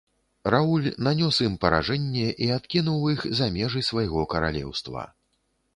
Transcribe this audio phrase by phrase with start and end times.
[0.53, 5.11] Рауль нанёс ім паражэнне і адкінуў іх за межы свайго каралеўства.